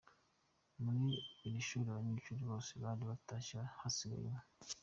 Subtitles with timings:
[0.83, 1.07] Muri
[1.45, 4.41] iri ishuli abanyeshuli bose bari batashye hasigaye umwe.